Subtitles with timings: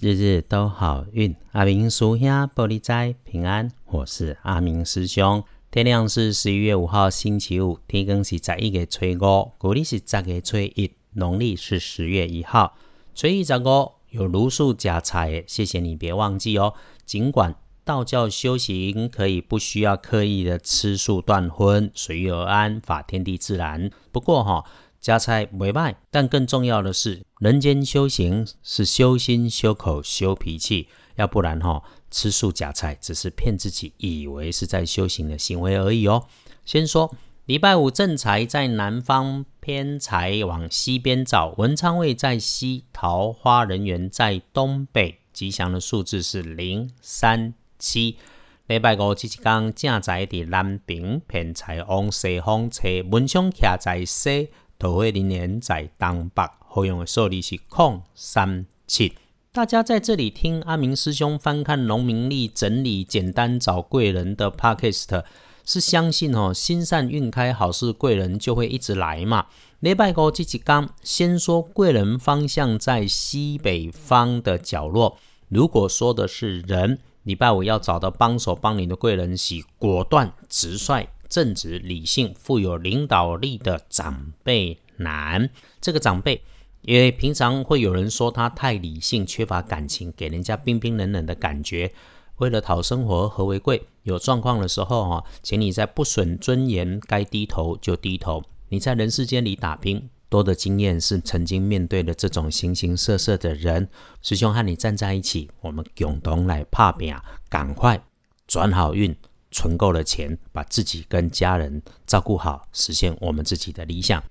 [0.00, 3.70] 日日都好运，阿明叔兄玻璃斋平安。
[3.84, 5.44] 我是阿明师兄。
[5.70, 12.74] 天亮是十一月五号星期五，天更是十一月初五，古历是十月初一，农历是十月一号。
[13.14, 16.72] 初一十五有如数加财，谢谢你，别忘记哦。
[17.04, 17.54] 尽管
[17.84, 23.90] 道教修行可以不需要刻意的吃素断荤，随遇而安，法天地自然。
[24.10, 24.64] 不过哈。
[25.00, 36.26] 加菜没卖，但更重要的是，人间修行是修心、修口、修脾气，要不然哈，吃素假菜只是骗自己，以为是在修行的行为而已哦。
[36.66, 37.10] 先说
[37.46, 48.18] 礼拜五正财在南方，偏财往西边找，文昌位在西，桃花人缘在东北，吉祥的数字是零、三、七。
[48.66, 54.50] 礼拜五即一天正财伫南边，偏财往西方车，文昌徛在西。
[54.80, 59.12] 桃花林年在东北，好用的数字是空三七。
[59.52, 65.22] 大家在这里听阿明师兄翻看农民历，整理简单找贵人的 podcast，
[65.66, 69.48] 是相信哦，心善运开，好事贵人就会一直来嘛。
[69.80, 75.18] 礼拜五这几刚先说贵人方向在西北方的角落。
[75.50, 81.06] 如果说的是人，礼拜五要找到帮手帮你的贵人是果断直率。
[81.30, 85.48] 正直、理性、富有领导力的长辈男，
[85.80, 86.42] 这个长辈，
[86.82, 91.92] 因为平常会有人说他太理性、缺乏感情，给人家冰冰冷冷的感觉。
[92.36, 93.82] 为了讨生活，和为贵。
[94.02, 98.42] 有状况的时候，哈，请你在不损尊严，该低头就低头。
[98.70, 103.88] 你在人世间里打拼，多的经验是曾经面对的这种形形色色的人。
[104.22, 107.14] 师兄和你站在一起，我们共同来怕病，
[107.50, 108.02] 赶快
[108.46, 109.14] 转好运。
[109.50, 114.22] 存够了钱，把自己跟家人照顾好，实现我们自己的理想。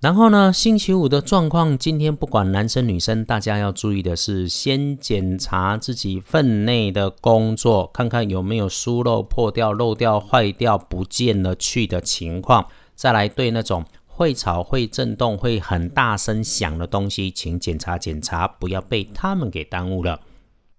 [0.00, 12.66] 然后呢，星期五的状况，今天不管男生女生，大家要注意的是，先检查自己分内的工作，看看有没有疏漏、破掉、漏掉、坏掉、不见了去的情况。
[12.94, 20.20] 再来对那种会吵、会震动、会很大声响的东西，请检查检查，不要被他们给耽误了。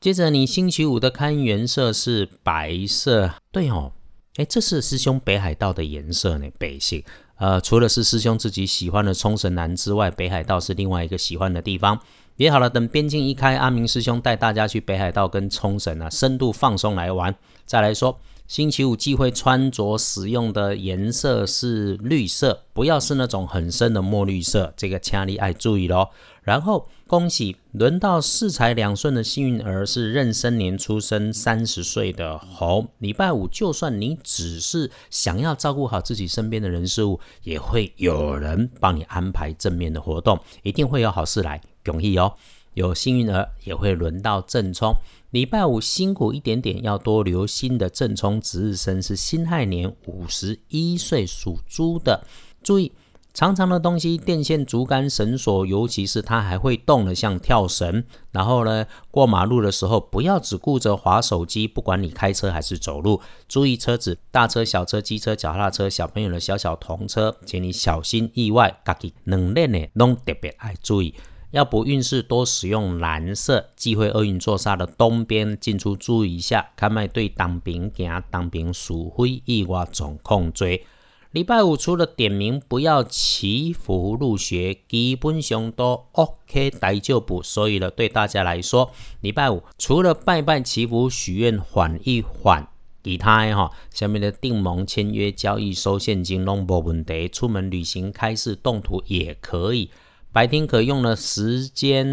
[0.00, 3.90] 接着，你星期五的开元色是白色，对哦，
[4.36, 7.02] 哎，这是师兄北海道的颜色呢，北信。
[7.38, 11.98] 呃，除了是师兄自己喜欢的冲绳蓝之外，北海道是另外一个喜欢的地方。
[12.38, 17.34] 别好了，等边境一开，阿明师兄带大家去北海道跟冲绳啊，深度放松来玩。
[17.66, 18.16] 再来说。
[18.46, 26.08] 星期五忌讳穿着使用的颜色是绿色，不要是那种很深的墨绿色，这个掐力爱注意咯。
[26.40, 32.86] 然后恭喜轮到四财两顺的幸运儿是壬申年出生三十岁的猴。
[33.00, 42.34] 礼拜五就算你只是想要照顾好自己身边的人事物，也会有人帮你安排正面的活动，一定会有好事来，容易哦！
[42.74, 44.94] 有幸运儿也会轮到正冲。
[45.30, 52.24] 礼拜五辛苦一点点，要多留心的正冲值日生是辛亥年五十一岁属猪的。
[52.62, 52.92] 注意，
[53.34, 58.04] 长长的东西，电线、竹竿、绳索，尤其是它还会动的，像跳绳。
[58.30, 68.80] 然后呢，过马路的时候，不要只顾着划手机，不管你开车还是走路，注意车子，大车、小车、机车、脚踏车，小朋友的小小童车，请你小心意外。
[68.84, 71.12] 家己能练的，拢特别爱注意。
[71.50, 76.70] 要不运势多使用蓝色，忌讳厄运坐煞的东边进出注意一下。
[76.76, 80.84] 看卖对当兵行当兵属灰意外总控追。
[81.30, 87.42] 礼拜五除了点名不要祈福入学，基本上都 OK 大就补。
[87.42, 92.68] 所以呢，对大家来说，礼拜五除了拜拜祈福许愿缓一缓，
[93.02, 99.90] 其他哈下面的订盟签约交易收现金拢无问题，出门旅行开市动土也可以。
[100.38, 102.06] 白天可用的时间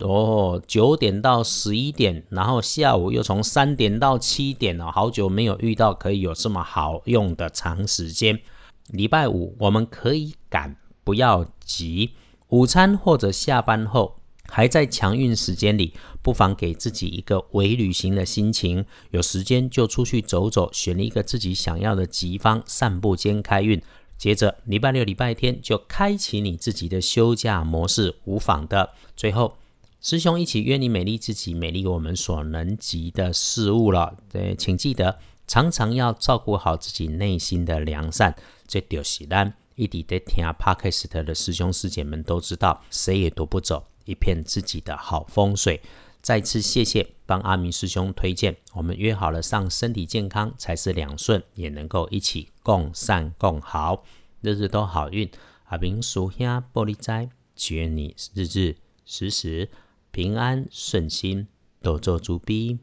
[0.00, 8.40] 哦，九点到十一点，然后下午又从三点到七点哦，好久没有遇到可以有这么好用的长时间。
[8.88, 10.74] 礼拜五我们可以赶，
[11.04, 12.12] 不要急。
[12.48, 14.16] 午餐或者下班后
[14.48, 15.92] 还在强运时间里，
[16.22, 23.82] 不妨给自己一个伪旅行的心情，有时间就出去走走，选一个自己想要的吉方，散步兼开运。
[24.22, 28.90] 接着礼拜六、礼拜天就开启你自己的休假模式，无妨的。
[29.16, 29.56] 最后，
[30.00, 34.16] 师兄一起约你美丽自己，美丽我们所能及的事物了。
[34.30, 38.32] 对，请记得常常要照顾好自己内心的良善。
[38.68, 45.80] 这就是咱一直在听 Podcast 的师兄师姐们都知道，谁也夺不走一片自己的好风水。
[46.22, 54.04] 再次谢谢帮阿明师兄推荐，我们约好了上身体健康才是两顺，也能够一起共善共好，
[54.40, 55.28] 日日都好运。
[55.64, 59.68] 阿明叔兄玻璃斋，祈愿你日日时时
[60.12, 61.48] 平安顺心，
[61.80, 62.78] 多做主逼。